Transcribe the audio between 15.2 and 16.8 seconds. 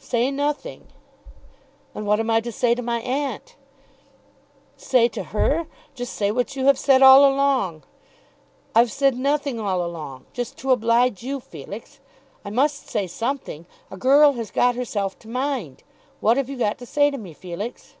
to mind. What have you got